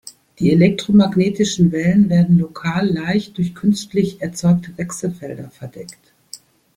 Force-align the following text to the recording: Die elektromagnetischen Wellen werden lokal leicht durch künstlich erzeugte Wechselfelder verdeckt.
Die 0.39 0.51
elektromagnetischen 0.51 1.71
Wellen 1.71 2.09
werden 2.09 2.39
lokal 2.39 2.87
leicht 2.87 3.37
durch 3.37 3.53
künstlich 3.53 4.19
erzeugte 4.19 4.75
Wechselfelder 4.75 5.51
verdeckt. 5.51 6.11